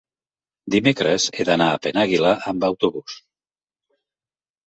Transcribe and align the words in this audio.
Dimecres 0.75 1.27
he 1.41 1.45
d'anar 1.49 1.67
a 1.73 1.81
Penàguila 1.83 2.33
amb 2.53 2.67
autobús. 2.69 3.17